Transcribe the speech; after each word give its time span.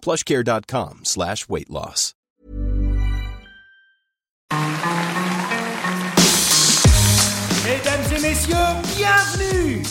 plushcare.com 0.00 1.00
slash 1.04 1.48
weight 1.48 1.70
loss. 1.70 2.14
Mesdames 7.64 8.16
et 8.16 8.20
messieurs, 8.20 8.54
bienvenue 8.96 9.82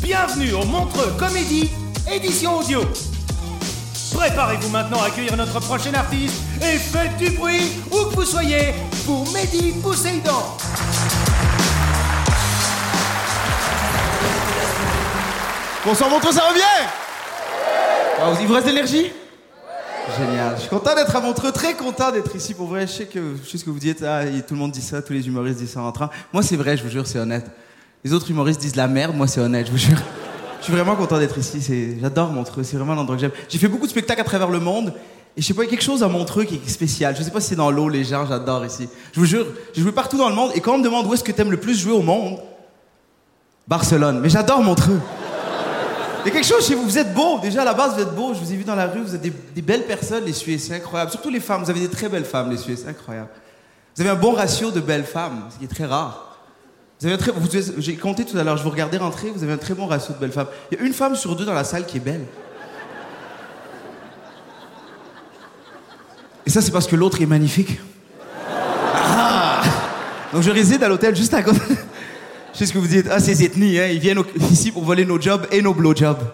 Bienvenue 0.00 0.52
au 0.54 0.64
Montreux 0.64 1.12
Comédie, 1.18 1.70
édition 2.10 2.58
audio. 2.58 2.80
Préparez-vous 4.14 4.68
maintenant 4.70 5.00
à 5.02 5.06
accueillir 5.06 5.36
notre 5.36 5.60
prochain 5.60 5.94
artiste 5.94 6.42
et 6.60 6.76
faites 6.78 7.16
du 7.18 7.30
bruit 7.30 7.70
où 7.90 8.10
que 8.10 8.14
vous 8.16 8.24
soyez 8.24 8.74
pour 9.06 9.30
Mehdi 9.32 9.72
Pousseidon. 9.82 10.42
Bonsoir 15.84 16.10
Montreux, 16.10 16.32
ça 16.32 16.42
revient 16.48 16.62
Ah, 18.20 18.30
vous- 18.30 18.40
Il 18.40 18.46
vous 18.46 18.54
reste 18.54 18.66
d'énergie 18.66 19.12
Génial. 20.18 20.56
Je 20.56 20.60
suis 20.62 20.68
content 20.68 20.94
d'être 20.94 21.14
à 21.14 21.20
Montreux, 21.20 21.52
très 21.52 21.74
content 21.74 22.10
d'être 22.10 22.34
ici. 22.34 22.54
Pour 22.54 22.66
vrai, 22.66 22.86
je 22.86 22.92
sais 22.92 23.06
que 23.06 23.36
je 23.42 23.48
sais 23.48 23.58
ce 23.58 23.64
que 23.64 23.70
vous 23.70 23.78
dites. 23.78 24.02
Ah, 24.02 24.24
tout 24.46 24.54
le 24.54 24.60
monde 24.60 24.72
dit 24.72 24.82
ça, 24.82 25.00
tous 25.00 25.12
les 25.12 25.26
humoristes 25.26 25.58
disent 25.58 25.70
ça 25.70 25.80
en 25.80 25.84
rentrant. 25.84 26.10
Moi, 26.32 26.42
c'est 26.42 26.56
vrai, 26.56 26.76
je 26.76 26.82
vous 26.82 26.90
jure, 26.90 27.06
c'est 27.06 27.18
honnête. 27.18 27.50
Les 28.04 28.12
autres 28.12 28.30
humoristes 28.30 28.60
disent 28.60 28.76
la 28.76 28.88
merde, 28.88 29.14
moi, 29.14 29.26
c'est 29.26 29.40
honnête, 29.40 29.66
je 29.66 29.72
vous 29.72 29.78
jure. 29.78 29.98
Je 30.58 30.64
suis 30.64 30.72
vraiment 30.72 30.96
content 30.96 31.18
d'être 31.18 31.38
ici. 31.38 31.98
J'adore 32.00 32.30
Montreux. 32.30 32.62
C'est 32.62 32.76
vraiment 32.76 32.92
un 32.92 32.98
endroit 32.98 33.16
que 33.16 33.20
j'aime. 33.20 33.32
J'ai 33.48 33.58
fait 33.58 33.68
beaucoup 33.68 33.86
de 33.86 33.90
spectacles 33.90 34.20
à 34.20 34.24
travers 34.24 34.50
le 34.50 34.60
monde. 34.60 34.92
Et 35.36 35.40
je 35.40 35.46
sais 35.46 35.54
pas, 35.54 35.62
il 35.62 35.66
y 35.66 35.68
a 35.68 35.70
quelque 35.70 35.82
chose 35.82 36.02
à 36.02 36.08
Montreux 36.08 36.44
qui 36.44 36.56
est 36.56 36.68
spécial. 36.68 37.16
Je 37.16 37.22
sais 37.22 37.30
pas 37.30 37.40
si 37.40 37.48
c'est 37.48 37.56
dans 37.56 37.70
l'eau, 37.70 37.88
les 37.88 38.04
gens, 38.04 38.26
j'adore 38.26 38.64
ici. 38.66 38.88
Je 39.12 39.20
vous 39.20 39.26
jure, 39.26 39.46
j'ai 39.72 39.82
joué 39.82 39.92
partout 39.92 40.18
dans 40.18 40.28
le 40.28 40.34
monde. 40.34 40.50
Et 40.54 40.60
quand 40.60 40.74
on 40.74 40.78
me 40.78 40.84
demande 40.84 41.06
où 41.06 41.14
est-ce 41.14 41.24
que 41.24 41.32
t'aimes 41.32 41.50
le 41.50 41.56
plus 41.56 41.78
jouer 41.80 41.92
au 41.92 42.02
monde, 42.02 42.38
Barcelone. 43.66 44.20
Mais 44.20 44.28
j'adore 44.28 44.62
Montreux. 44.62 45.00
Il 46.24 46.28
y 46.28 46.30
a 46.30 46.34
quelque 46.34 46.46
chose 46.46 46.66
chez 46.66 46.76
vous, 46.76 46.84
vous 46.84 46.98
êtes 46.98 47.12
beau. 47.12 47.40
Déjà 47.40 47.62
à 47.62 47.64
la 47.64 47.74
base, 47.74 47.94
vous 47.94 48.02
êtes 48.02 48.14
beau. 48.14 48.32
Je 48.32 48.38
vous 48.38 48.52
ai 48.52 48.56
vu 48.56 48.62
dans 48.62 48.76
la 48.76 48.86
rue, 48.86 49.00
vous 49.00 49.14
êtes 49.14 49.20
des, 49.20 49.62
belles 49.62 49.86
personnes, 49.86 50.24
les 50.24 50.32
Suisses, 50.32 50.68
c'est 50.68 50.74
incroyable. 50.74 51.10
Surtout 51.10 51.30
les 51.30 51.40
femmes, 51.40 51.64
vous 51.64 51.70
avez 51.70 51.80
des 51.80 51.88
très 51.88 52.08
belles 52.08 52.24
femmes, 52.24 52.50
les 52.50 52.56
Suisses, 52.56 52.84
incroyable. 52.86 53.28
Vous 53.96 54.02
avez 54.02 54.10
un 54.10 54.16
bon 54.16 54.32
ratio 54.32 54.70
de 54.70 54.80
belles 54.80 55.04
femmes, 55.04 55.48
ce 55.52 55.58
qui 55.58 55.64
est 55.64 55.74
très 55.74 55.84
rare. 55.84 56.38
Vous 57.00 57.06
avez 57.06 57.16
un 57.16 57.18
très, 57.18 57.32
j'ai 57.78 57.96
compté 57.96 58.24
tout 58.24 58.38
à 58.38 58.44
l'heure, 58.44 58.56
je 58.56 58.62
vous 58.62 58.70
regardais 58.70 58.98
rentrer, 58.98 59.30
vous 59.30 59.42
avez 59.42 59.52
un 59.52 59.58
très 59.58 59.74
bon 59.74 59.86
ratio 59.86 60.14
de 60.14 60.20
belles 60.20 60.30
femmes. 60.30 60.46
Il 60.70 60.78
y 60.78 60.80
a 60.80 60.84
une 60.84 60.92
femme 60.92 61.16
sur 61.16 61.34
deux 61.34 61.44
dans 61.44 61.54
la 61.54 61.64
salle 61.64 61.84
qui 61.84 61.96
est 61.96 62.00
belle. 62.00 62.24
Et 66.46 66.50
ça, 66.50 66.60
c'est 66.60 66.70
parce 66.70 66.86
que 66.86 66.94
l'autre 66.94 67.20
est 67.20 67.26
magnifique. 67.26 67.80
Ah 68.94 69.62
Donc 70.32 70.42
je 70.42 70.50
réside 70.50 70.82
à 70.84 70.88
l'hôtel 70.88 71.16
juste 71.16 71.34
à 71.34 71.42
côté. 71.42 71.58
Sais 72.52 72.66
ce 72.66 72.72
que 72.72 72.78
vous 72.78 72.86
dites. 72.86 73.06
Ah, 73.10 73.18
ces 73.18 73.42
ethnies, 73.42 73.78
hein, 73.78 73.86
ils 73.86 73.98
viennent 73.98 74.22
ici 74.50 74.70
pour 74.70 74.84
voler 74.84 75.04
nos 75.04 75.20
jobs 75.20 75.46
et 75.50 75.62
nos 75.62 75.74
blowjobs. 75.74 76.22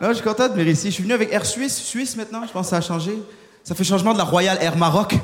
Non, 0.00 0.08
je 0.08 0.14
suis 0.14 0.24
content 0.24 0.48
de 0.48 0.52
venir 0.54 0.68
ici. 0.68 0.88
Je 0.88 0.94
suis 0.94 1.02
venu 1.02 1.14
avec 1.14 1.32
Air 1.32 1.46
Suisse, 1.46 1.76
Suisse 1.76 2.16
maintenant. 2.16 2.42
Je 2.46 2.52
pense 2.52 2.66
que 2.66 2.70
ça 2.70 2.76
a 2.76 2.80
changé. 2.80 3.16
Ça 3.62 3.74
fait 3.74 3.84
changement 3.84 4.12
de 4.12 4.18
la 4.18 4.24
Royal 4.24 4.58
Air 4.60 4.76
Maroc. 4.76 5.14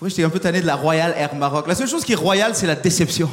Que 0.00 0.08
j'étais 0.08 0.24
un 0.24 0.30
peu 0.30 0.40
tanné 0.40 0.60
de 0.60 0.66
la 0.66 0.74
Royal 0.74 1.14
Air 1.16 1.34
Maroc? 1.34 1.68
La 1.68 1.76
seule 1.76 1.86
chose 1.86 2.04
qui 2.04 2.12
est 2.12 2.16
royale, 2.16 2.56
c'est 2.56 2.66
la 2.66 2.74
déception. 2.74 3.30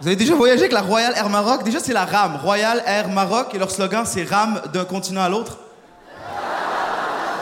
Vous 0.00 0.06
avez 0.06 0.16
déjà 0.16 0.34
voyagé 0.34 0.62
avec 0.62 0.72
la 0.72 0.82
Royal 0.82 1.14
Air 1.16 1.30
Maroc? 1.30 1.64
Déjà, 1.64 1.80
c'est 1.80 1.92
la 1.94 2.04
RAM. 2.04 2.36
Royal 2.42 2.82
Air 2.84 3.08
Maroc. 3.08 3.54
Et 3.54 3.58
leur 3.58 3.70
slogan, 3.70 4.04
c'est 4.04 4.24
RAM 4.24 4.60
d'un 4.72 4.84
continent 4.84 5.22
à 5.22 5.28
l'autre. 5.28 5.58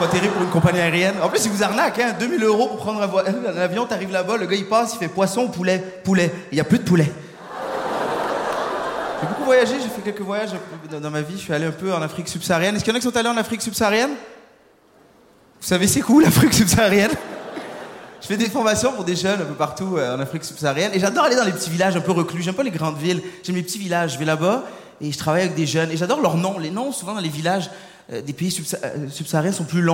Pas 0.01 0.07
terrible 0.07 0.33
pour 0.33 0.41
une 0.41 0.49
compagnie 0.49 0.79
aérienne. 0.79 1.13
En 1.21 1.29
plus, 1.29 1.45
ils 1.45 1.51
vous 1.51 1.61
arnaquent, 1.61 1.99
hein. 1.99 2.15
2000 2.19 2.43
euros 2.43 2.69
pour 2.69 2.77
prendre 2.77 3.03
un, 3.03 3.57
avion, 3.61 3.85
t'arrives 3.85 4.11
là-bas, 4.11 4.35
le 4.35 4.47
gars 4.47 4.55
il 4.55 4.65
passe, 4.65 4.95
il 4.95 4.97
fait 4.97 5.07
poisson, 5.07 5.47
poulet, 5.47 5.77
poulet. 6.03 6.33
Il 6.51 6.57
y 6.57 6.59
a 6.59 6.63
plus 6.63 6.79
de 6.79 6.83
poulet. 6.83 7.05
J'ai 9.21 9.27
beaucoup 9.27 9.43
voyagé, 9.43 9.75
j'ai 9.79 9.89
fait 9.89 10.01
quelques 10.01 10.21
voyages 10.21 10.49
dans- 10.89 11.11
ma 11.11 11.21
vie. 11.21 11.35
Je 11.37 11.43
suis 11.43 11.53
allé 11.53 11.65
un 11.65 11.71
peu 11.71 11.93
en 11.93 12.01
Afrique 12.01 12.29
subsaharienne. 12.29 12.75
Est-ce 12.75 12.83
qu'il 12.83 12.91
y 12.91 12.95
en 12.95 12.97
a 12.97 12.99
qui 12.99 13.07
sont 13.07 13.15
allés 13.15 13.29
en 13.29 13.37
Afrique 13.37 13.61
subsaharienne? 13.61 14.09
Vous 14.09 15.67
savez 15.67 15.85
c'est 15.85 16.03
où 16.09 16.19
l'Afrique 16.19 16.55
subsaharienne? 16.55 17.11
Je 18.21 18.25
fais 18.25 18.37
des 18.37 18.49
formations 18.49 18.93
pour 18.93 19.03
des 19.03 19.15
jeunes 19.15 19.39
un 19.39 19.45
peu 19.45 19.53
partout 19.53 19.97
euh, 19.97 20.17
en 20.17 20.19
Afrique 20.19 20.45
subsaharienne 20.45 20.93
et 20.95 20.99
j'adore 20.99 21.25
aller 21.25 21.35
dans 21.35 21.45
les 21.45 21.51
petits 21.51 21.69
villages 21.69 21.95
un 21.95 22.01
peu 22.01 22.11
reclus. 22.11 22.41
J'aime 22.41 22.55
pas 22.55 22.63
les 22.63 22.71
grandes 22.71 22.97
villes, 22.97 23.21
j'aime 23.43 23.55
les 23.55 23.61
petits 23.61 23.77
villages. 23.77 24.13
Je 24.13 24.17
vais 24.17 24.25
là-bas 24.25 24.63
et 24.99 25.11
je 25.11 25.17
travaille 25.19 25.43
avec 25.43 25.53
des 25.53 25.67
jeunes 25.67 25.91
et 25.91 25.97
j'adore 25.97 26.21
leurs 26.21 26.37
noms. 26.37 26.57
Les 26.57 26.71
noms, 26.71 26.91
souvent 26.91 27.13
dans 27.13 27.21
les 27.21 27.29
villages 27.29 27.69
des 28.09 28.33
pays 28.33 28.55
euh, 28.83 29.09
subsahariens 29.09 29.51
sont 29.51 29.63
plus. 29.63 29.85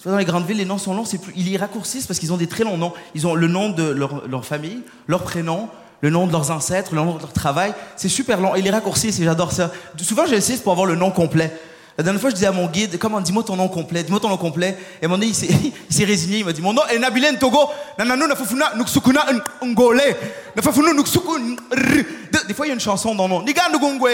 Souvent 0.00 0.12
dans 0.12 0.18
les 0.18 0.24
grandes 0.24 0.46
villes, 0.46 0.56
les 0.56 0.64
noms 0.64 0.78
sont 0.78 0.94
longs, 0.94 1.04
plus... 1.04 1.32
ils 1.36 1.50
les 1.50 1.58
raccourcissent 1.58 2.06
parce 2.06 2.18
qu'ils 2.18 2.32
ont 2.32 2.38
des 2.38 2.46
très 2.46 2.64
longs 2.64 2.78
noms. 2.78 2.92
Ils 3.14 3.26
ont 3.26 3.34
le 3.34 3.48
nom 3.48 3.68
de 3.68 3.82
leur, 3.82 4.46
famille, 4.46 4.80
leur 5.06 5.22
prénom, 5.22 5.68
le 6.00 6.08
nom 6.08 6.26
de 6.26 6.32
leurs 6.32 6.50
ancêtres, 6.50 6.94
le 6.94 7.02
nom 7.02 7.16
de 7.16 7.20
leur 7.20 7.32
travail. 7.34 7.74
C'est 7.96 8.08
super 8.08 8.40
long. 8.40 8.54
Et 8.54 8.62
les 8.62 8.70
raccourcissent 8.70 9.20
et 9.20 9.24
j'adore 9.24 9.52
ça. 9.52 9.70
Souvent, 9.98 10.24
j'essaie 10.26 10.56
pour 10.56 10.72
avoir 10.72 10.86
le 10.86 10.96
nom 10.96 11.10
complet. 11.10 11.52
La 11.98 12.04
dernière 12.04 12.20
fois, 12.22 12.30
je 12.30 12.36
disais 12.36 12.46
à 12.46 12.52
mon 12.52 12.66
guide, 12.66 12.98
comment, 12.98 13.20
dis-moi 13.20 13.42
ton 13.44 13.56
nom 13.56 13.68
complet, 13.68 14.02
dis-moi 14.02 14.20
ton 14.20 14.30
nom 14.30 14.38
complet. 14.38 14.74
Et 15.02 15.04
à 15.04 15.10
un 15.10 15.20
il 15.20 15.34
s'est, 15.34 16.04
résigné, 16.04 16.38
il 16.38 16.46
m'a 16.46 16.54
dit, 16.54 16.62
mon 16.62 16.72
nom 16.72 16.80
est 16.90 16.98
Nabilen 16.98 17.36
Togo, 17.38 17.68
nananu 17.98 18.26
nafufuna 18.26 18.74
nuksukuna 18.76 19.26
ngole, 19.66 20.16
nafufunu 20.56 20.94
nuksuku 20.94 21.38
nr. 21.38 22.04
Des- 22.48 22.54
fois, 22.54 22.64
il 22.64 22.68
y 22.68 22.72
a 22.72 22.74
une 22.74 22.80
chanson 22.80 23.14
dans 23.14 23.24
le 23.24 23.34
nom. 23.34 23.42
Niga 23.42 23.68
nugungwe, 23.70 24.12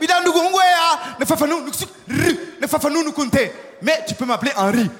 mida 0.00 0.20
nugungwea, 0.24 1.16
nafafanu 1.20 1.60
nuksuk 1.64 1.88
r, 2.62 2.68
nafafanu 2.68 3.04
nukunte. 3.04 3.52
Mais 3.82 4.04
tu 4.06 4.14
peux 4.14 4.24
m'appeler 4.24 4.52
Henri. 4.56 4.90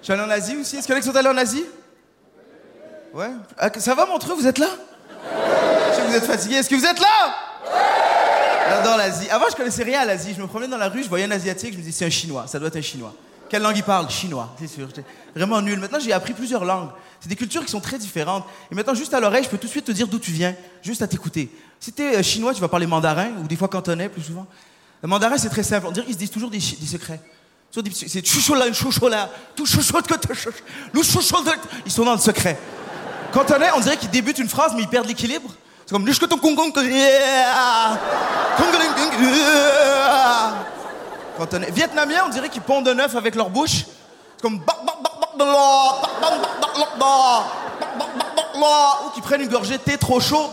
Je 0.00 0.12
suis 0.12 0.12
allé 0.12 0.22
en 0.22 0.30
Asie 0.30 0.56
aussi. 0.56 0.76
Est-ce 0.76 0.86
qu'il 0.86 0.94
y 0.94 0.96
en 0.96 0.98
a 0.98 1.02
qui 1.02 1.08
sont 1.08 1.16
allés 1.16 1.28
en 1.28 1.36
Asie? 1.36 1.64
Ouais. 3.12 3.30
Ah, 3.58 3.70
ça 3.78 3.94
va, 3.94 4.06
Montreux, 4.06 4.34
vous 4.34 4.46
êtes 4.46 4.58
là? 4.58 4.68
Je 4.70 5.96
sais 5.96 6.02
que 6.02 6.06
vous 6.06 6.14
êtes 6.14 6.24
fatigué. 6.24 6.56
Est-ce 6.56 6.68
que 6.68 6.76
vous 6.76 6.86
êtes 6.86 7.00
là? 7.00 7.34
J'adore 8.68 8.96
l'Asie. 8.96 9.28
Avant, 9.30 9.46
je 9.50 9.56
connaissais 9.56 9.82
rien 9.82 10.00
à 10.00 10.04
l'Asie. 10.04 10.34
Je 10.36 10.42
me 10.42 10.46
promenais 10.46 10.70
dans 10.70 10.76
la 10.76 10.88
rue, 10.88 11.02
je 11.02 11.08
voyais 11.08 11.24
un 11.24 11.30
Asiatique, 11.30 11.72
je 11.72 11.78
me 11.78 11.82
disais, 11.82 11.98
c'est 11.98 12.04
un 12.04 12.10
Chinois, 12.10 12.44
ça 12.46 12.58
doit 12.58 12.68
être 12.68 12.76
un 12.76 12.82
Chinois. 12.82 13.14
Quelle 13.48 13.62
langue 13.62 13.76
il 13.76 13.82
parle 13.82 14.10
Chinois, 14.10 14.54
c'est 14.58 14.66
sûr. 14.66 14.88
Vraiment 15.34 15.60
nul. 15.62 15.78
Maintenant, 15.78 15.98
j'ai 16.00 16.12
appris 16.12 16.32
plusieurs 16.32 16.64
langues. 16.64 16.90
C'est 17.20 17.28
des 17.28 17.36
cultures 17.36 17.64
qui 17.64 17.70
sont 17.70 17.80
très 17.80 17.98
différentes. 17.98 18.44
Et 18.70 18.74
maintenant, 18.74 18.94
juste 18.94 19.14
à 19.14 19.20
l'oreille, 19.20 19.44
je 19.44 19.48
peux 19.48 19.58
tout 19.58 19.66
de 19.66 19.70
suite 19.72 19.84
te 19.84 19.92
dire 19.92 20.08
d'où 20.08 20.18
tu 20.18 20.32
viens, 20.32 20.54
juste 20.82 21.02
à 21.02 21.08
t'écouter. 21.08 21.50
Si 21.80 21.92
t'es 21.92 22.16
euh, 22.16 22.22
chinois, 22.22 22.54
tu 22.54 22.60
vas 22.60 22.68
parler 22.68 22.86
mandarin, 22.86 23.28
ou 23.42 23.46
des 23.46 23.56
fois 23.56 23.68
cantonais, 23.68 24.08
plus 24.08 24.22
souvent. 24.22 24.46
Le 25.02 25.08
mandarin, 25.08 25.36
c'est 25.38 25.48
très 25.48 25.62
simple. 25.62 25.86
On 25.86 25.92
dirait 25.92 26.06
qu'ils 26.06 26.14
se 26.14 26.18
disent 26.18 26.30
toujours 26.30 26.50
des, 26.50 26.60
secrets. 26.60 27.20
C'est 27.92 28.26
chouchoula, 28.26 28.72
chouchoula, 28.72 29.30
tout 29.54 29.66
chouchoute 29.66 30.06
que. 30.06 30.14
Ils 31.84 31.92
sont 31.92 32.04
dans 32.04 32.12
le 32.12 32.18
secret. 32.18 32.58
Cantonais, 33.32 33.68
on 33.76 33.80
dirait 33.80 33.96
qu'ils 33.96 34.10
débutent 34.10 34.38
une 34.38 34.48
phrase, 34.48 34.72
mais 34.74 34.82
ils 34.82 34.88
perdent 34.88 35.06
l'équilibre. 35.06 35.50
C'est 35.84 35.92
comme 35.92 36.04
ton 36.04 36.38
Cantonais. 41.36 41.70
Vietnamien, 41.70 42.22
on 42.26 42.28
dirait 42.30 42.48
qu'ils 42.48 42.62
pondent 42.62 42.88
un 42.88 42.98
œuf 42.98 43.14
avec 43.14 43.34
leur 43.34 43.50
bouche. 43.50 43.84
Comme 44.40 44.58
de 44.58 45.44
ou 49.06 49.10
qu'ils 49.10 49.22
prennent 49.22 49.42
une 49.42 49.48
gorgée 49.48 49.76
de 49.76 49.82
thé 49.82 49.98
trop 49.98 50.20
chaud. 50.20 50.50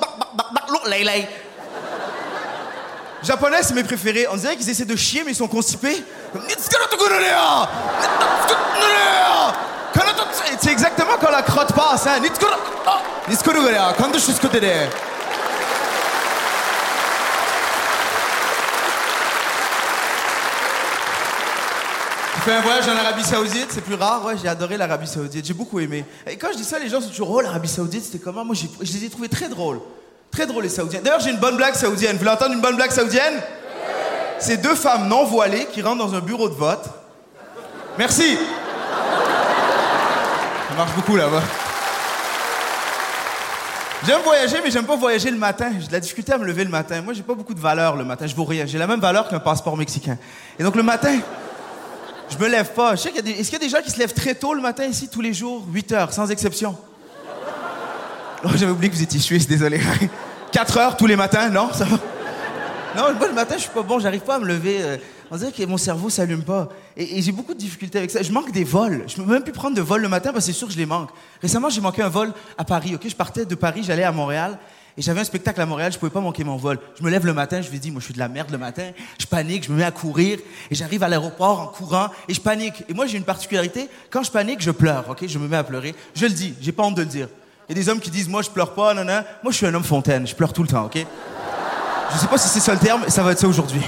Japonais, 3.21 3.63
c'est 3.63 3.73
mes 3.73 3.83
préférés. 3.83 4.27
On 4.29 4.35
dirait 4.35 4.57
qu'ils 4.57 4.69
essaient 4.69 4.85
de 4.85 4.95
chier, 4.95 5.23
mais 5.23 5.31
ils 5.31 5.35
sont 5.35 5.47
constipés. 5.47 6.03
C'est 10.59 10.71
exactement 10.71 11.13
quand 11.19 11.31
la 11.31 11.41
crotte 11.41 11.73
passe. 11.73 12.07
Hein. 12.07 12.21
Fait 22.43 22.53
un 22.55 22.61
voyage 22.61 22.87
en 22.89 22.97
Arabie 22.97 23.23
Saoudite, 23.23 23.67
c'est 23.69 23.81
plus 23.81 23.95
rare, 23.95 24.25
ouais, 24.25 24.35
j'ai 24.41 24.49
adoré 24.49 24.75
l'Arabie 24.75 25.07
Saoudite, 25.07 25.45
j'ai 25.45 25.53
beaucoup 25.53 25.79
aimé. 25.79 26.03
Et 26.27 26.35
quand 26.35 26.49
je 26.51 26.57
dis 26.57 26.65
ça, 26.65 26.77
les 26.77 26.89
gens 26.89 26.99
sont 26.99 27.07
toujours, 27.07 27.31
oh, 27.31 27.39
l'Arabie 27.39 27.69
Saoudite, 27.69 28.03
c'était 28.03 28.19
comment? 28.19 28.43
Moi, 28.43 28.53
je 28.55 28.93
les 28.93 29.05
ai 29.05 29.09
trouvés 29.09 29.29
très 29.29 29.47
drôles. 29.47 29.79
Très 30.29 30.45
drôles, 30.45 30.63
les 30.63 30.69
Saoudiens. 30.69 30.99
D'ailleurs, 31.01 31.21
j'ai 31.21 31.29
une 31.29 31.37
bonne 31.37 31.55
blague 31.55 31.75
saoudienne. 31.75 32.13
Vous 32.13 32.19
voulez 32.19 32.31
entendre 32.31 32.53
une 32.53 32.61
bonne 32.61 32.75
blague 32.75 32.91
saoudienne? 32.91 33.35
C'est 34.39 34.57
deux 34.57 34.75
femmes 34.75 35.07
non 35.07 35.25
voilées 35.25 35.67
qui 35.71 35.81
rentrent 35.81 36.05
dans 36.05 36.15
un 36.15 36.19
bureau 36.19 36.49
de 36.49 36.55
vote. 36.55 36.83
Merci 37.97 38.37
Ça 40.67 40.75
marche 40.75 40.93
beaucoup 40.95 41.15
là-bas. 41.15 41.43
J'aime 44.05 44.21
voyager, 44.21 44.57
mais 44.63 44.71
j'aime 44.71 44.85
pas 44.85 44.97
voyager 44.97 45.29
le 45.29 45.37
matin. 45.37 45.71
J'ai 45.79 45.87
de 45.87 45.93
la 45.93 45.99
difficulté 45.99 46.33
à 46.33 46.37
me 46.37 46.45
lever 46.45 46.63
le 46.63 46.71
matin. 46.71 47.01
Moi, 47.01 47.13
j'ai 47.13 47.23
pas 47.23 47.35
beaucoup 47.35 47.53
de 47.53 47.61
valeur 47.61 47.95
le 47.95 48.03
matin. 48.03 48.27
Je 48.27 48.35
vaux 48.35 48.43
rien. 48.43 48.65
J'ai 48.65 48.79
la 48.79 48.87
même 48.87 48.99
valeur 48.99 49.29
qu'un 49.29 49.39
passeport 49.39 49.77
mexicain. 49.77 50.17
Et 50.59 50.63
donc, 50.63 50.75
le 50.75 50.83
matin, 50.83 51.19
je 52.29 52.37
me 52.37 52.47
lève 52.47 52.73
pas. 52.73 52.93
Est-ce 52.93 53.09
qu'il 53.09 53.15
y 53.53 53.55
a 53.55 53.59
des 53.59 53.69
gens 53.69 53.81
qui 53.83 53.91
se 53.91 53.99
lèvent 53.99 54.13
très 54.13 54.35
tôt 54.35 54.53
le 54.53 54.61
matin 54.61 54.85
ici, 54.85 55.07
tous 55.07 55.21
les 55.21 55.33
jours? 55.33 55.63
8 55.71 55.91
heures, 55.91 56.13
sans 56.13 56.29
exception. 56.31 56.75
Oh, 58.45 58.49
j'avais 58.55 58.71
oublié 58.71 58.89
que 58.89 58.95
vous 58.95 59.03
étiez 59.03 59.19
suisse, 59.19 59.47
désolé. 59.47 59.79
4 60.51 60.77
heures 60.77 60.97
tous 60.97 61.07
les 61.07 61.15
matins, 61.15 61.49
non? 61.49 61.69
Ça 61.73 61.85
va? 61.85 61.97
Non, 62.95 63.05
le 63.27 63.33
matin, 63.33 63.55
je 63.57 63.61
suis 63.63 63.71
pas 63.71 63.81
bon. 63.81 63.99
J'arrive 63.99 64.21
pas 64.21 64.35
à 64.35 64.39
me 64.39 64.45
lever. 64.45 64.77
euh, 64.81 64.97
On 65.31 65.37
dirait 65.37 65.51
que 65.51 65.63
mon 65.65 65.77
cerveau 65.77 66.09
s'allume 66.09 66.43
pas. 66.43 66.69
Et, 66.95 67.17
et 67.17 67.21
j'ai 67.21 67.31
beaucoup 67.31 67.53
de 67.53 67.59
difficultés 67.59 67.97
avec 67.97 68.11
ça. 68.11 68.21
Je 68.21 68.31
manque 68.31 68.51
des 68.51 68.63
vols. 68.63 69.03
Je 69.07 69.15
peux 69.15 69.23
même 69.23 69.43
plus 69.43 69.51
prendre 69.53 69.75
de 69.75 69.81
vol 69.81 70.01
le 70.01 70.09
matin 70.09 70.31
parce 70.31 70.45
que 70.45 70.51
c'est 70.51 70.57
sûr 70.57 70.67
que 70.67 70.73
je 70.73 70.77
les 70.77 70.85
manque. 70.85 71.09
Récemment, 71.41 71.69
j'ai 71.69 71.81
manqué 71.81 72.01
un 72.03 72.09
vol 72.09 72.31
à 72.57 72.63
Paris. 72.65 72.93
Ok, 72.95 73.07
je 73.07 73.15
partais 73.15 73.45
de 73.45 73.55
Paris, 73.55 73.81
j'allais 73.83 74.03
à 74.03 74.11
Montréal. 74.11 74.59
Et 74.97 75.01
j'avais 75.01 75.21
un 75.21 75.23
spectacle 75.23 75.59
à 75.59 75.65
Montréal, 75.65 75.91
je 75.91 75.97
pouvais 75.97 76.11
pas 76.11 76.19
manquer 76.19 76.43
mon 76.43 76.55
vol. 76.55 76.77
Je 76.99 77.03
me 77.03 77.09
lève 77.09 77.25
le 77.25 77.33
matin, 77.33 77.61
je 77.61 77.71
me 77.71 77.77
dis, 77.77 77.89
moi 77.89 77.99
je 77.99 78.05
suis 78.05 78.13
de 78.13 78.19
la 78.19 78.27
merde 78.27 78.51
le 78.51 78.59
matin, 78.59 78.91
je 79.19 79.25
panique, 79.25 79.65
je 79.65 79.71
me 79.71 79.77
mets 79.77 79.83
à 79.83 79.91
courir, 79.91 80.37
et 80.69 80.75
j'arrive 80.75 81.01
à 81.01 81.07
l'aéroport 81.07 81.59
en 81.61 81.67
courant, 81.67 82.09
et 82.27 82.33
je 82.33 82.39
panique. 82.39 82.83
Et 82.87 82.93
moi 82.93 83.07
j'ai 83.07 83.17
une 83.17 83.23
particularité, 83.23 83.89
quand 84.11 84.21
je 84.21 84.29
panique, 84.29 84.61
je 84.61 84.69
pleure, 84.69 85.05
ok? 85.09 85.25
Je 85.25 85.39
me 85.39 85.47
mets 85.47 85.57
à 85.57 85.63
pleurer. 85.63 85.95
Je 86.13 86.25
le 86.25 86.31
dis, 86.31 86.53
j'ai 86.61 86.71
pas 86.71 86.83
honte 86.83 86.95
de 86.95 87.01
le 87.01 87.07
dire. 87.07 87.27
Il 87.67 87.75
y 87.75 87.79
a 87.79 87.83
des 87.83 87.89
hommes 87.89 87.99
qui 87.99 88.11
disent, 88.11 88.29
moi 88.29 88.43
je 88.43 88.51
pleure 88.51 88.73
pas, 88.75 88.93
non, 88.93 89.03
non. 89.03 89.23
Moi 89.41 89.51
je 89.51 89.57
suis 89.57 89.65
un 89.65 89.73
homme 89.73 89.83
fontaine, 89.83 90.27
je 90.27 90.35
pleure 90.35 90.53
tout 90.53 90.61
le 90.61 90.69
temps, 90.69 90.85
ok? 90.85 90.97
Je 92.13 92.17
sais 92.19 92.27
pas 92.27 92.37
si 92.37 92.47
c'est 92.49 92.59
ça 92.59 92.73
le 92.73 92.79
terme, 92.79 93.03
ça 93.07 93.23
va 93.23 93.31
être 93.31 93.39
ça 93.39 93.47
aujourd'hui. 93.47 93.81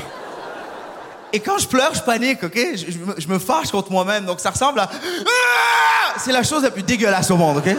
Et 1.31 1.39
quand 1.39 1.59
je 1.59 1.67
pleure, 1.67 1.93
je 1.93 2.01
panique, 2.01 2.43
ok? 2.43 2.57
Je, 2.75 3.21
je 3.21 3.27
me 3.27 3.37
fâche 3.37 3.69
contre 3.69 3.91
moi-même, 3.91 4.25
donc 4.25 4.39
ça 4.39 4.49
ressemble 4.49 4.79
à. 4.79 4.89
Ah! 4.89 6.13
C'est 6.17 6.31
la 6.31 6.43
chose 6.43 6.63
la 6.63 6.71
plus 6.71 6.81
dégueulasse 6.81 7.29
au 7.29 7.37
monde, 7.37 7.57
ok? 7.57 7.75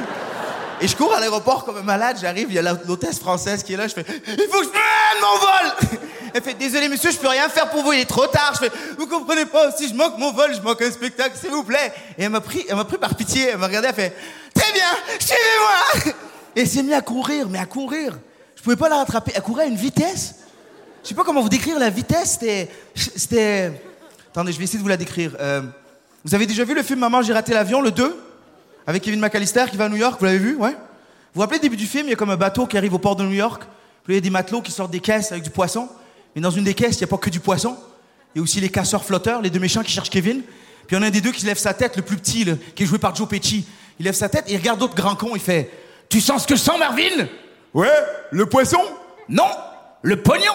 Et 0.80 0.88
je 0.88 0.96
cours 0.96 1.14
à 1.14 1.20
l'aéroport 1.20 1.64
comme 1.64 1.78
un 1.78 1.82
malade, 1.82 2.18
j'arrive, 2.20 2.48
il 2.50 2.54
y 2.54 2.58
a 2.58 2.62
l'hôtesse 2.62 3.18
française 3.18 3.62
qui 3.62 3.72
est 3.72 3.76
là, 3.76 3.88
je 3.88 3.94
fais 3.94 4.04
Il 4.26 4.48
faut 4.50 4.60
que 4.60 4.64
je 4.64 4.70
prenne 4.70 5.20
mon 5.20 5.38
vol 5.38 6.00
Elle 6.34 6.42
fait 6.42 6.54
Désolé 6.54 6.88
monsieur, 6.88 7.10
je 7.10 7.16
peux 7.16 7.28
rien 7.28 7.48
faire 7.48 7.70
pour 7.70 7.82
vous, 7.82 7.94
il 7.94 8.00
est 8.00 8.04
trop 8.04 8.26
tard. 8.26 8.52
Je 8.54 8.66
fais 8.66 8.72
Vous 8.98 9.06
comprenez 9.06 9.46
pas, 9.46 9.72
si 9.72 9.88
je 9.88 9.94
manque 9.94 10.18
mon 10.18 10.32
vol, 10.32 10.54
je 10.54 10.60
manque 10.60 10.82
un 10.82 10.90
spectacle, 10.90 11.36
s'il 11.38 11.50
vous 11.50 11.64
plaît. 11.64 11.92
Et 12.18 12.24
elle 12.24 12.30
m'a 12.30 12.42
pris, 12.42 12.64
pris 12.64 12.98
par 12.98 13.14
pitié, 13.14 13.50
elle 13.52 13.58
m'a 13.58 13.68
regardé, 13.68 13.88
elle 13.88 13.94
fait 13.94 14.14
Très 14.54 14.72
bien, 14.72 14.88
suivez-moi 15.18 16.14
Et 16.56 16.60
elle 16.60 16.68
s'est 16.68 16.82
mise 16.82 16.92
à 16.92 17.00
courir, 17.00 17.48
mais 17.48 17.58
à 17.58 17.66
courir. 17.66 18.18
Je 18.54 18.62
pouvais 18.62 18.76
pas 18.76 18.90
la 18.90 18.96
rattraper, 18.96 19.32
elle 19.34 19.42
courait 19.42 19.64
à 19.64 19.68
une 19.68 19.76
vitesse. 19.76 20.34
Je 21.02 21.08
sais 21.08 21.14
pas 21.14 21.24
comment 21.24 21.40
vous 21.40 21.48
décrire 21.48 21.78
la 21.78 21.88
vitesse, 21.88 22.32
c'était. 22.32 22.68
C'était. 22.94 23.72
Attendez, 24.30 24.52
je 24.52 24.58
vais 24.58 24.64
essayer 24.64 24.78
de 24.78 24.82
vous 24.82 24.88
la 24.88 24.96
décrire. 24.98 25.36
Euh, 25.40 25.62
vous 26.24 26.34
avez 26.34 26.46
déjà 26.46 26.64
vu 26.64 26.74
le 26.74 26.82
film 26.82 26.98
Maman, 26.98 27.22
j'ai 27.22 27.32
raté 27.32 27.54
l'avion, 27.54 27.80
le 27.80 27.92
2 27.92 28.25
Avec 28.86 29.02
Kevin 29.02 29.20
McAllister 29.20 29.64
qui 29.70 29.76
va 29.76 29.86
à 29.86 29.88
New 29.88 29.96
York, 29.96 30.16
vous 30.18 30.26
l'avez 30.26 30.38
vu, 30.38 30.56
ouais 30.56 30.70
Vous 30.70 30.76
vous 31.34 31.40
rappelez 31.40 31.58
le 31.58 31.62
début 31.62 31.76
du 31.76 31.86
film, 31.86 32.06
il 32.06 32.10
y 32.10 32.12
a 32.12 32.16
comme 32.16 32.30
un 32.30 32.36
bateau 32.36 32.66
qui 32.66 32.76
arrive 32.76 32.94
au 32.94 32.98
port 32.98 33.16
de 33.16 33.24
New 33.24 33.32
York, 33.32 33.62
puis 34.04 34.14
il 34.14 34.16
y 34.16 34.18
a 34.18 34.20
des 34.20 34.30
matelots 34.30 34.62
qui 34.62 34.70
sortent 34.70 34.92
des 34.92 35.00
caisses 35.00 35.32
avec 35.32 35.42
du 35.42 35.50
poisson, 35.50 35.88
mais 36.34 36.40
dans 36.40 36.50
une 36.50 36.64
des 36.64 36.74
caisses, 36.74 36.96
il 36.96 37.00
n'y 37.00 37.04
a 37.04 37.08
pas 37.08 37.18
que 37.18 37.30
du 37.30 37.40
poisson, 37.40 37.76
il 38.34 38.38
y 38.38 38.40
a 38.40 38.42
aussi 38.42 38.60
les 38.60 38.68
casseurs 38.68 39.04
flotteurs, 39.04 39.42
les 39.42 39.50
deux 39.50 39.58
méchants 39.58 39.82
qui 39.82 39.90
cherchent 39.90 40.10
Kevin, 40.10 40.42
puis 40.86 40.94
il 40.94 40.94
y 40.94 40.98
en 40.98 41.02
a 41.02 41.06
un 41.06 41.10
des 41.10 41.20
deux 41.20 41.32
qui 41.32 41.44
lève 41.44 41.58
sa 41.58 41.74
tête, 41.74 41.96
le 41.96 42.02
plus 42.02 42.16
petit, 42.16 42.44
là, 42.44 42.52
qui 42.76 42.84
est 42.84 42.86
joué 42.86 42.98
par 42.98 43.14
Joe 43.14 43.26
Pesci. 43.26 43.66
Il 43.98 44.04
lève 44.04 44.14
sa 44.14 44.28
tête 44.28 44.44
et 44.48 44.52
il 44.52 44.58
regarde 44.58 44.78
d'autres 44.78 44.94
grands 44.94 45.16
cons, 45.16 45.32
il 45.34 45.40
fait 45.40 45.70
«Tu 46.08 46.20
sens 46.20 46.42
ce 46.42 46.46
que 46.46 46.54
je 46.54 46.60
sens, 46.60 46.78
Marvin?» 46.78 47.26
Ouais, 47.74 47.90
le 48.30 48.46
poisson? 48.46 48.78
Non, 49.28 49.48
le 50.02 50.22
pognon 50.22 50.52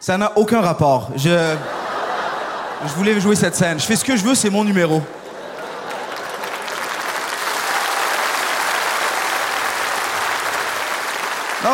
Ça 0.00 0.16
n'a 0.16 0.32
aucun 0.38 0.62
rapport. 0.62 1.10
Je... 1.16 1.54
Je 2.86 2.92
voulais 2.92 3.18
jouer 3.20 3.34
cette 3.34 3.54
scène. 3.56 3.80
Je 3.80 3.84
fais 3.84 3.96
ce 3.96 4.04
que 4.04 4.16
je 4.16 4.24
veux, 4.24 4.34
c'est 4.34 4.50
mon 4.50 4.62
numéro. 4.64 5.02
Non, 11.66 11.72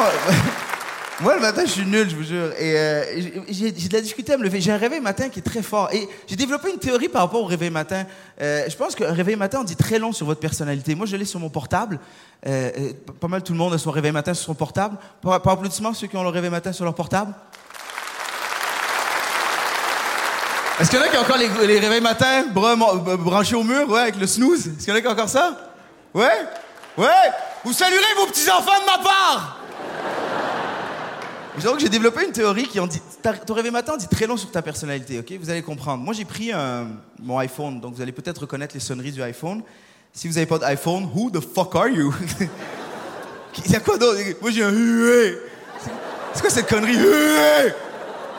moi 1.21 1.35
le 1.35 1.43
matin 1.43 1.65
je 1.67 1.71
suis 1.71 1.85
nul, 1.85 2.09
je 2.09 2.17
vous 2.17 2.23
jure. 2.23 2.51
Et 2.59 2.79
euh, 2.79 3.05
j'ai- 3.51 3.73
de 3.73 3.93
la 3.93 4.01
difficulté. 4.01 4.35
J'ai 4.59 4.73
un 4.73 4.79
réveil 4.79 5.01
matin 5.01 5.29
qui 5.29 5.41
est 5.41 5.43
très 5.43 5.61
fort. 5.61 5.91
Et 5.93 6.09
j'ai 6.27 6.35
développé 6.35 6.71
une 6.71 6.79
théorie 6.79 7.11
par 7.11 7.21
rapport 7.21 7.43
au 7.43 7.45
réveil 7.45 7.69
matin. 7.69 8.07
Euh, 8.41 8.65
je 8.67 8.75
pense 8.75 8.95
qu'un 8.95 9.13
réveil 9.13 9.37
matin 9.37 9.59
on 9.61 9.65
dit 9.65 9.77
très 9.77 9.99
long 9.99 10.13
sur 10.13 10.25
votre 10.25 10.41
personnalité. 10.41 10.95
Moi 10.95 11.05
je 11.05 11.15
l'ai 11.17 11.27
sur 11.27 11.41
mon 11.41 11.51
portable. 11.51 12.01
Euh, 12.47 12.71
pas 13.21 13.29
mal 13.29 13.43
tout 13.43 13.53
le 13.53 13.59
monde 13.59 13.75
a 13.75 13.79
son 13.79 13.91
réveil 13.91 14.13
matin 14.13 14.33
sur 14.33 14.47
son 14.47 14.55
portable. 14.55 14.97
Par, 15.21 15.43
par 15.43 15.53
applaudissement 15.53 15.93
ceux 15.93 16.07
qui 16.07 16.17
ont 16.17 16.23
le 16.23 16.31
réveil 16.31 16.51
matin 16.51 16.73
sur 16.73 16.87
leur 16.87 16.95
portable. 16.95 17.35
Est-ce 20.81 20.89
qu'il 20.89 20.99
y 20.99 21.03
en 21.03 21.05
a 21.05 21.09
qui 21.11 21.19
ont 21.19 21.21
encore 21.21 21.37
les, 21.37 21.79
réveils 21.79 22.01
matins 22.01 22.47
branchés 22.55 23.57
au 23.57 23.63
mur, 23.63 23.95
avec 23.95 24.17
le 24.17 24.27
snooze? 24.27 24.69
Est-ce 24.69 24.87
qu'il 24.87 24.89
y 24.89 24.93
en 24.93 24.95
a 24.95 25.01
qui 25.03 25.07
ont 25.07 25.11
encore 25.11 25.29
ça? 25.29 25.55
Ouais? 26.15 26.47
Ouais? 26.97 27.31
Vous 27.63 27.75
saluerez 27.75 28.15
vos 28.17 28.27
petits-enfants 28.27 28.81
de 28.81 28.87
ma 28.87 29.05
part! 29.05 29.62
Donc 31.61 31.79
j'ai 31.81 31.89
développé 31.91 32.25
une 32.25 32.33
théorie 32.33 32.67
qui 32.67 32.81
en 32.81 32.87
dit... 32.87 33.01
Ton 33.47 33.55
réveil 33.55 33.71
matin 33.71 33.97
dit 33.97 34.09
très 34.09 34.27
long 34.27 34.37
sur 34.39 34.51
ta 34.51 34.63
personnalité, 34.63 35.19
ok? 35.19 35.33
Vous 35.39 35.51
allez 35.51 35.63
comprendre. 35.63 36.03
Moi, 36.03 36.15
j'ai 36.15 36.25
pris 36.25 36.51
un- 36.51 36.89
mon 37.21 37.39
iPhone, 37.39 37.79
donc 37.81 37.95
vous 37.95 38.01
allez 38.03 38.13
peut-être 38.13 38.43
reconnaître 38.43 38.75
les 38.75 38.81
sonneries 38.81 39.13
du 39.13 39.23
iPhone. 39.23 39.63
Si 40.15 40.29
vous 40.29 40.35
n'avez 40.35 40.47
pas 40.47 40.59
d'iPhone, 40.59 41.09
who 41.15 41.31
the 41.31 41.41
fuck 41.41 41.75
are 41.77 41.89
you? 41.89 42.13
Il 43.67 43.71
y 43.71 43.77
a 43.77 43.81
quoi 43.81 43.99
d'autre? 43.99 44.19
Moi, 44.41 44.51
j'ai 44.51 44.65
un... 44.65 44.71
Hué. 44.71 45.39
C'est 46.33 46.41
quoi 46.41 46.49
cette 46.51 46.69
connerie? 46.69 46.97
Hué. 46.97 47.73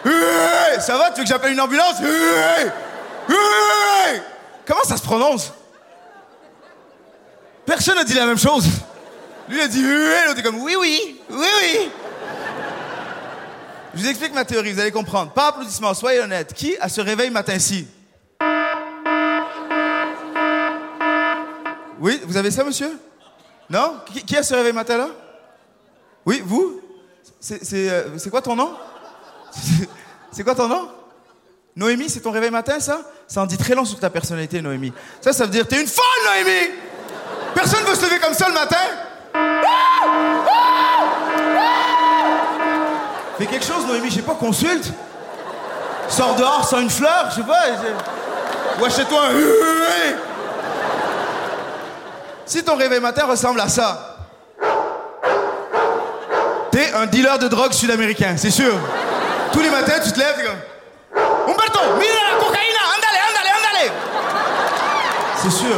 Hué. 0.06 0.80
Ça 0.80 0.98
va? 0.98 1.12
Tu 1.12 1.20
veux 1.20 1.24
que 1.24 1.30
j'appelle 1.30 1.54
une 1.54 1.62
ambulance? 1.62 2.00
Hué. 2.02 2.72
Hué. 3.30 4.22
Comment 4.66 4.84
ça 4.84 4.98
se 4.98 5.04
prononce? 5.04 5.54
Personne 7.66 7.96
n'a 7.96 8.04
dit 8.04 8.16
la 8.16 8.26
même 8.26 8.40
chose. 8.40 8.66
Lui 9.48 9.62
a 9.62 9.68
dit 9.68 9.82
hué, 9.82 10.26
l'autre 10.26 10.40
est 10.40 10.44
comme 10.44 10.62
oui, 10.62 10.76
oui, 10.80 11.20
oui, 11.30 11.38
oui. 11.62 11.90
Je 13.94 14.00
vous 14.02 14.08
explique 14.08 14.34
ma 14.34 14.44
théorie, 14.44 14.74
vous 14.74 14.80
allez 14.80 14.92
comprendre. 14.92 15.32
Pas 15.32 15.50
applaudissement, 15.50 15.94
soyez 15.94 16.20
honnête. 16.20 16.54
Qui 16.54 16.76
a 16.80 16.90
ce 16.90 17.00
réveil 17.00 17.30
matin-ci? 17.30 17.88
Oui, 22.00 22.20
vous 22.26 22.36
avez 22.36 22.50
ça, 22.50 22.64
monsieur? 22.64 23.00
Non? 23.70 23.98
Qui, 24.26 24.36
a 24.36 24.42
ce 24.42 24.56
réveil 24.56 24.74
matin-là? 24.74 25.10
Oui, 26.26 26.42
vous? 26.44 26.82
C'est 27.40 27.90
euh, 27.90 28.18
quoi 28.32 28.42
ton 28.42 28.56
nom? 28.56 28.76
C'est- 30.32 30.44
quoi 30.44 30.56
ton 30.56 30.68
nom? 30.68 30.90
Noémie, 31.76 32.10
c'est 32.10 32.20
ton 32.22 32.32
réveil 32.32 32.50
matin, 32.50 32.80
ça? 32.80 33.02
Ça 33.28 33.42
en 33.42 33.46
dit 33.46 33.58
très 33.58 33.76
long 33.76 33.86
sur 33.86 34.00
ta 34.00 34.10
personnalité, 34.10 34.62
Noémie. 34.62 34.94
Ça, 35.22 35.34
ça 35.34 35.46
veut 35.46 35.52
dire 35.52 35.68
t'es 35.68 35.80
une 35.82 35.88
folle, 35.88 36.04
Noémie! 36.26 36.72
Personne 37.54 37.84
veut 37.84 37.96
se 37.96 38.06
lever 38.06 38.20
comme 38.20 38.34
ça 38.34 38.48
le 38.48 38.54
matin? 38.54 38.78
Fais 43.38 43.46
quelque 43.48 43.66
chose, 43.66 43.86
Noémie, 43.88 44.10
je 44.10 44.16
sais 44.16 44.22
pas, 44.22 44.36
consulte. 44.36 44.92
Sors 46.08 46.36
dehors, 46.36 46.68
sors 46.68 46.80
une 46.80 46.90
fleur, 46.90 47.28
je 47.32 47.36
sais 47.36 47.48
pas. 47.48 47.64
Ou 48.80 48.86
achète-toi 48.86 49.20
un. 49.20 49.34
Si 52.46 52.64
ton 52.64 52.76
réveil 52.76 53.00
matin 53.00 53.26
ressemble 53.26 53.60
à 53.62 53.70
ça, 53.70 54.18
t'es 56.72 56.92
un 56.94 57.06
dealer 57.06 57.40
de 57.40 57.48
drogue 57.48 57.72
sud-américain, 57.72 58.36
c'est 58.38 58.52
sûr. 58.52 58.74
Tous 59.52 59.62
les 59.62 59.70
matins, 59.70 60.00
tu 60.04 60.12
te 60.12 60.20
lèves, 60.20 60.36
t'es 60.36 60.44
comme. 60.44 60.60
Humberto, 61.48 61.80
mira 61.98 62.20
la 62.32 62.40
cocaïna, 62.40 62.80
andale, 62.96 63.20
andale, 63.30 63.50
andale. 63.58 63.92
C'est 65.38 65.52
sûr. 65.52 65.78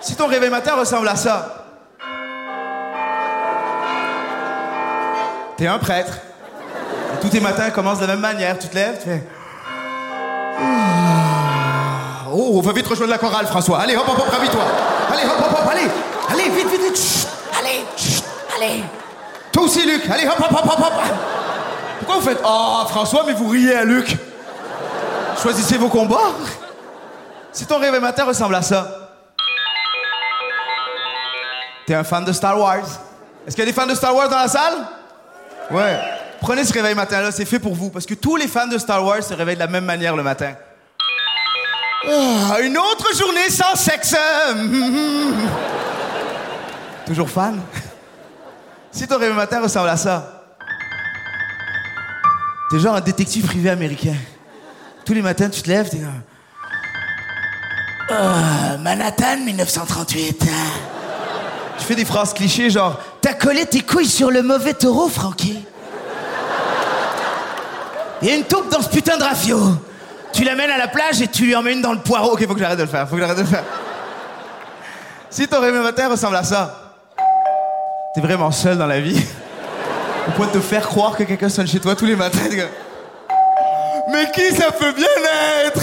Si 0.00 0.16
ton 0.16 0.26
réveil 0.26 0.50
matin 0.50 0.74
ressemble 0.74 1.08
à 1.08 1.16
ça, 1.16 1.55
T'es 5.56 5.66
un 5.66 5.78
prêtre. 5.78 6.12
Tous 7.20 7.28
tes 7.28 7.40
matins 7.40 7.70
commencent 7.70 8.00
de 8.00 8.06
la 8.06 8.12
même 8.12 8.20
manière. 8.20 8.58
Tu 8.58 8.68
te 8.68 8.74
lèves, 8.74 8.98
tu 8.98 9.08
fais. 9.08 9.22
Ah. 10.60 12.26
Oh, 12.30 12.60
va 12.60 12.72
vite 12.72 12.86
rejoindre 12.86 13.12
la 13.12 13.18
chorale, 13.18 13.46
François. 13.46 13.80
Allez, 13.80 13.96
hop, 13.96 14.04
hop, 14.06 14.18
hop, 14.18 14.28
ravis-toi. 14.28 14.64
Allez, 15.12 15.24
hop, 15.24 15.36
hop, 15.38 15.58
hop, 15.58 15.68
allez. 15.70 15.88
Allez, 16.30 16.50
vite, 16.50 16.68
vite, 16.70 16.82
vite. 16.82 16.96
Chut. 16.96 17.28
Allez, 17.58 17.84
chut. 17.96 18.22
allez. 18.56 18.84
Toi 19.50 19.62
aussi, 19.62 19.86
Luc. 19.86 20.02
Allez, 20.10 20.26
hop, 20.26 20.36
hop, 20.38 20.52
hop, 20.52 20.66
hop, 20.66 20.80
hop. 20.80 20.92
Pourquoi 21.98 22.16
vous 22.16 22.28
faites 22.28 22.40
Oh, 22.44 22.82
François, 22.88 23.24
mais 23.26 23.32
vous 23.32 23.48
riez 23.48 23.76
à 23.76 23.84
Luc 23.84 24.14
Choisissez 25.42 25.78
vos 25.78 25.88
combats. 25.88 26.32
Si 27.52 27.64
ton 27.64 27.78
réveil 27.78 28.00
matin 28.00 28.24
ressemble 28.24 28.54
à 28.54 28.62
ça, 28.62 28.86
t'es 31.86 31.94
un 31.94 32.04
fan 32.04 32.24
de 32.24 32.32
Star 32.32 32.58
Wars. 32.58 32.84
Est-ce 33.46 33.56
qu'il 33.56 33.64
y 33.64 33.68
a 33.68 33.70
des 33.70 33.72
fans 33.72 33.86
de 33.86 33.94
Star 33.94 34.14
Wars 34.14 34.28
dans 34.28 34.38
la 34.38 34.48
salle? 34.48 34.74
Ouais. 35.70 35.98
Prenez 36.40 36.64
ce 36.64 36.72
réveil 36.72 36.94
matin-là, 36.94 37.32
c'est 37.32 37.44
fait 37.44 37.58
pour 37.58 37.74
vous. 37.74 37.90
Parce 37.90 38.06
que 38.06 38.14
tous 38.14 38.36
les 38.36 38.48
fans 38.48 38.68
de 38.68 38.78
Star 38.78 39.04
Wars 39.04 39.22
se 39.22 39.34
réveillent 39.34 39.56
de 39.56 39.60
la 39.60 39.66
même 39.66 39.84
manière 39.84 40.14
le 40.14 40.22
matin. 40.22 40.54
Ah, 42.08 42.60
une 42.62 42.78
autre 42.78 43.14
journée 43.16 43.50
sans 43.50 43.74
sexe. 43.74 44.14
Toujours 47.06 47.28
fan? 47.28 47.60
Si 48.92 49.06
ton 49.06 49.18
réveil 49.18 49.36
matin 49.36 49.60
ressemble 49.60 49.88
à 49.88 49.96
ça, 49.96 50.44
t'es 52.70 52.78
genre 52.78 52.94
un 52.94 53.00
détective 53.00 53.46
privé 53.46 53.70
américain. 53.70 54.14
Tous 55.04 55.14
les 55.14 55.22
matins, 55.22 55.48
tu 55.48 55.62
te 55.62 55.68
lèves, 55.68 55.88
t'es 55.88 55.98
comme... 55.98 56.22
Ah, 58.08 58.76
Manhattan 58.78 59.38
1938. 59.44 60.44
Tu 61.78 61.84
fais 61.84 61.94
des 61.94 62.06
phrases 62.06 62.32
clichés 62.32 62.70
genre 62.70 62.98
T'as 63.26 63.34
collé 63.34 63.66
tes 63.66 63.80
couilles 63.80 64.06
sur 64.06 64.30
le 64.30 64.40
mauvais 64.40 64.72
taureau, 64.72 65.08
Frankie. 65.08 65.58
Il 68.22 68.28
y 68.28 68.30
a 68.30 68.36
une 68.36 68.44
taupe 68.44 68.70
dans 68.70 68.80
ce 68.80 68.88
putain 68.88 69.18
de 69.18 69.24
rafio. 69.24 69.58
Tu 70.32 70.44
l'amènes 70.44 70.70
à 70.70 70.78
la 70.78 70.86
plage 70.86 71.20
et 71.20 71.26
tu 71.26 71.46
lui 71.46 71.56
en 71.56 71.62
mets 71.62 71.72
une 71.72 71.82
dans 71.82 71.92
le 71.92 71.98
poireau. 71.98 72.34
Ok, 72.34 72.46
faut 72.46 72.54
que 72.54 72.60
j'arrête 72.60 72.78
de 72.78 72.84
le 72.84 72.88
faire, 72.88 73.08
faut 73.08 73.16
que 73.16 73.20
j'arrête 73.20 73.38
de 73.38 73.42
le 73.42 73.48
faire. 73.48 73.64
Si 75.28 75.48
ton 75.48 75.60
matin 75.60 76.08
ressemble 76.08 76.36
à 76.36 76.44
ça, 76.44 76.94
t'es 78.14 78.20
vraiment 78.20 78.52
seul 78.52 78.78
dans 78.78 78.86
la 78.86 79.00
vie. 79.00 79.20
Au 80.28 80.30
point 80.30 80.46
de 80.46 80.52
te 80.52 80.60
faire 80.60 80.86
croire 80.86 81.16
que 81.16 81.24
quelqu'un 81.24 81.48
sonne 81.48 81.66
chez 81.66 81.80
toi 81.80 81.96
tous 81.96 82.06
les 82.06 82.14
matins. 82.14 82.38
Mais 84.12 84.30
qui 84.30 84.54
ça 84.54 84.70
peut 84.70 84.92
bien 84.92 85.04
être? 85.64 85.82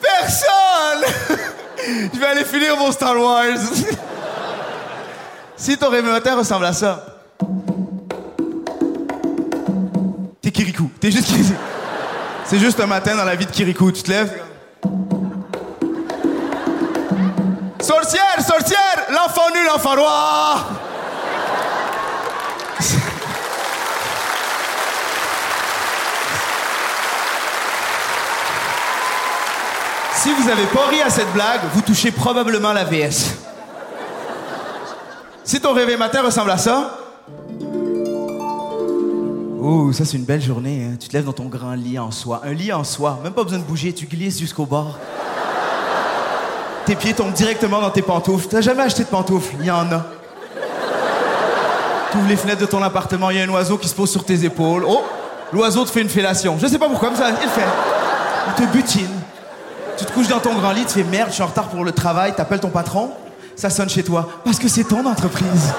Personne 0.00 1.36
Je 2.14 2.18
vais 2.18 2.26
aller 2.26 2.44
finir 2.44 2.78
mon 2.78 2.90
Star 2.92 3.14
Wars. 3.14 3.58
Si 5.58 5.76
ton 5.76 5.90
matin 5.90 6.36
ressemble 6.36 6.64
à 6.64 6.72
ça, 6.72 7.04
t'es 10.40 10.50
Kirikou. 10.50 10.90
T'es 11.00 11.10
juste 11.10 11.26
Kirikou. 11.26 11.54
C'est 12.44 12.58
juste 12.58 12.80
un 12.80 12.86
matin 12.86 13.16
dans 13.16 13.24
la 13.24 13.34
vie 13.34 13.44
de 13.44 13.50
Kirikou. 13.50 13.92
Tu 13.92 14.02
te 14.02 14.10
lèves. 14.10 14.40
Sorcière, 17.80 18.40
sorcière, 18.46 19.06
l'enfant 19.10 19.50
nu, 19.52 19.66
l'enfant 19.66 19.94
roi. 19.96 20.66
Si 30.14 30.32
vous 30.32 30.48
avez 30.48 30.66
pas 30.66 30.86
ri 30.86 31.00
à 31.02 31.10
cette 31.10 31.32
blague, 31.32 31.60
vous 31.74 31.82
touchez 31.82 32.10
probablement 32.10 32.72
la 32.72 32.84
VS. 32.84 33.47
Si 35.48 35.62
ton 35.62 35.72
réveil 35.72 35.96
matin 35.96 36.20
ressemble 36.20 36.50
à 36.50 36.58
ça. 36.58 36.98
Oh, 39.58 39.90
ça 39.94 40.04
c'est 40.04 40.18
une 40.18 40.24
belle 40.24 40.42
journée. 40.42 40.84
hein. 40.84 40.96
Tu 41.00 41.08
te 41.08 41.14
lèves 41.14 41.24
dans 41.24 41.32
ton 41.32 41.46
grand 41.46 41.72
lit 41.72 41.98
en 41.98 42.10
soie. 42.10 42.42
Un 42.44 42.52
lit 42.52 42.70
en 42.70 42.84
soie, 42.84 43.18
même 43.24 43.32
pas 43.32 43.44
besoin 43.44 43.58
de 43.58 43.64
bouger, 43.64 43.94
tu 43.94 44.04
glisses 44.04 44.38
jusqu'au 44.38 44.66
bord. 44.66 44.98
Tes 46.84 46.96
pieds 46.96 47.14
tombent 47.14 47.32
directement 47.32 47.80
dans 47.80 47.88
tes 47.88 48.02
pantoufles. 48.02 48.46
T'as 48.48 48.60
jamais 48.60 48.82
acheté 48.82 49.04
de 49.04 49.08
pantoufles? 49.08 49.54
Il 49.60 49.64
y 49.64 49.70
en 49.70 49.90
a. 49.90 50.04
Tu 52.12 52.18
ouvres 52.18 52.28
les 52.28 52.36
fenêtres 52.36 52.60
de 52.60 52.66
ton 52.66 52.82
appartement, 52.82 53.30
il 53.30 53.38
y 53.38 53.40
a 53.40 53.44
un 53.44 53.48
oiseau 53.48 53.78
qui 53.78 53.88
se 53.88 53.94
pose 53.94 54.10
sur 54.10 54.26
tes 54.26 54.44
épaules. 54.44 54.84
Oh, 54.86 55.00
l'oiseau 55.54 55.82
te 55.86 55.90
fait 55.90 56.02
une 56.02 56.10
fellation. 56.10 56.58
Je 56.60 56.66
sais 56.66 56.78
pas 56.78 56.90
pourquoi, 56.90 57.08
mais 57.08 57.16
ça, 57.16 57.30
il 57.30 57.48
fait. 57.48 57.64
Il 58.48 58.66
te 58.66 58.70
butine. 58.70 59.08
Tu 59.96 60.04
te 60.04 60.12
couches 60.12 60.28
dans 60.28 60.40
ton 60.40 60.52
grand 60.56 60.72
lit, 60.72 60.84
tu 60.84 60.92
fais 60.92 61.04
merde, 61.04 61.30
je 61.30 61.36
suis 61.36 61.42
en 61.42 61.46
retard 61.46 61.68
pour 61.68 61.84
le 61.84 61.92
travail, 61.92 62.34
t'appelles 62.34 62.60
ton 62.60 62.68
patron, 62.68 63.12
ça 63.58 63.68
sonne 63.70 63.88
chez 63.88 64.04
toi. 64.04 64.28
Parce 64.44 64.58
que 64.58 64.68
c'est 64.68 64.84
ton 64.84 65.04
entreprise. 65.04 65.74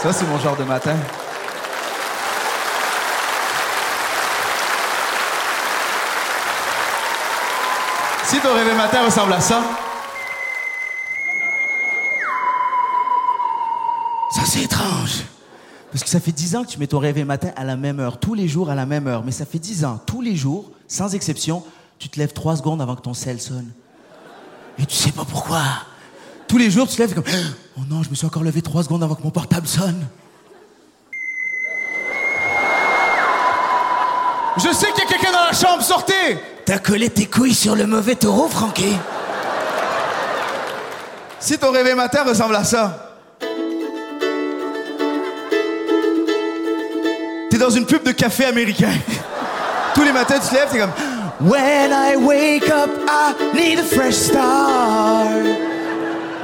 Ça, 0.00 0.12
c'est 0.12 0.26
mon 0.26 0.38
genre 0.38 0.56
de 0.56 0.62
matin. 0.62 0.94
Si 8.24 8.38
ton 8.38 8.54
réveil 8.54 8.76
matin 8.76 9.04
ressemble 9.04 9.32
à 9.32 9.40
ça, 9.40 9.60
ça 14.30 14.40
c'est 14.46 14.62
étrange. 14.62 15.24
Parce 15.90 16.04
que 16.04 16.08
ça 16.08 16.20
fait 16.20 16.32
10 16.32 16.56
ans 16.56 16.64
que 16.64 16.68
tu 16.68 16.78
mets 16.78 16.86
ton 16.86 17.00
réveil 17.00 17.24
matin 17.24 17.50
à 17.56 17.64
la 17.64 17.76
même 17.76 17.98
heure, 17.98 18.18
tous 18.18 18.34
les 18.34 18.48
jours 18.48 18.70
à 18.70 18.74
la 18.74 18.86
même 18.86 19.08
heure. 19.08 19.24
Mais 19.24 19.32
ça 19.32 19.44
fait 19.44 19.58
10 19.58 19.84
ans, 19.84 20.00
tous 20.06 20.22
les 20.22 20.36
jours, 20.36 20.70
sans 20.86 21.14
exception, 21.14 21.62
tu 21.98 22.08
te 22.08 22.18
lèves 22.18 22.32
3 22.32 22.56
secondes 22.56 22.80
avant 22.80 22.94
que 22.94 23.02
ton 23.02 23.14
sel 23.14 23.40
sonne. 23.40 23.70
Et 24.78 24.86
tu 24.86 24.96
sais 24.96 25.12
pas 25.12 25.24
pourquoi. 25.24 25.60
Tous 26.48 26.58
les 26.58 26.70
jours, 26.70 26.88
tu 26.88 26.96
te 26.96 27.02
lèves 27.02 27.14
comme 27.14 27.24
Oh 27.78 27.82
non, 27.88 28.02
je 28.02 28.10
me 28.10 28.14
suis 28.14 28.26
encore 28.26 28.42
levé 28.42 28.62
3 28.62 28.84
secondes 28.84 29.02
avant 29.02 29.14
que 29.14 29.22
mon 29.22 29.30
portable 29.30 29.66
sonne. 29.66 30.06
Je 34.58 34.70
sais 34.72 34.86
qu'il 34.92 35.04
y 35.04 35.06
a 35.06 35.08
quelqu'un 35.08 35.32
dans 35.32 35.44
la 35.44 35.52
chambre, 35.52 35.82
sortez 35.82 36.38
T'as 36.66 36.78
collé 36.78 37.08
tes 37.08 37.24
couilles 37.26 37.54
sur 37.54 37.74
le 37.74 37.86
mauvais 37.86 38.14
taureau, 38.14 38.48
Francky 38.48 38.96
Si 41.40 41.58
ton 41.58 41.72
réveil 41.72 41.94
matin 41.94 42.22
ressemble 42.24 42.54
à 42.54 42.62
ça, 42.62 43.16
t'es 47.50 47.58
dans 47.58 47.70
une 47.70 47.86
pub 47.86 48.02
de 48.04 48.12
café 48.12 48.44
américain. 48.44 48.92
Tous 49.94 50.02
les 50.02 50.12
matins, 50.12 50.38
tu 50.38 50.48
te 50.48 50.54
lèves, 50.54 50.68
t'es 50.70 50.78
comme 50.78 50.92
When 51.42 51.92
I 51.92 52.14
wake 52.14 52.70
up, 52.70 52.88
I 53.08 53.34
need 53.52 53.80
a 53.80 53.82
fresh 53.82 54.14
start. 54.14 55.44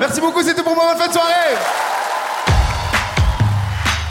Merci 0.01 0.21
beaucoup, 0.21 0.43
c'était 0.43 0.65
pour 0.65 0.75
moi, 0.75 0.89
bonne 0.89 0.99
fin 1.01 1.07
de 1.07 1.13
soirée 1.13 1.55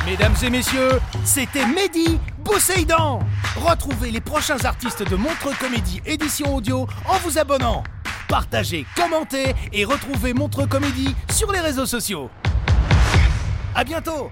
Mesdames 0.06 0.36
et 0.42 0.50
messieurs, 0.50 1.02
c'était 1.26 1.66
Mehdi 1.66 2.18
Bousseïdan. 2.40 3.20
Retrouvez 3.58 4.12
les 4.12 4.22
prochains 4.22 4.64
artistes 4.64 5.04
de 5.04 5.18
Montreux 5.18 5.56
Comédie 5.60 6.02
édition 6.06 6.56
audio 6.56 6.88
en 7.06 7.18
vous 7.18 7.38
abonnant. 7.38 7.84
Partagez, 8.30 8.86
commentez 8.96 9.56
et 9.74 9.84
retrouvez 9.84 10.32
Montreux 10.34 10.68
Comédie 10.68 11.14
sur 11.30 11.52
les 11.52 11.60
réseaux 11.60 11.86
sociaux. 11.86 12.30
À 13.76 13.84
bientôt 13.84 14.32